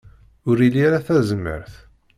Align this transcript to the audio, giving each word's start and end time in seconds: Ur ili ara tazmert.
Ur 0.49 0.57
ili 0.67 0.81
ara 0.87 1.05
tazmert. 1.07 1.73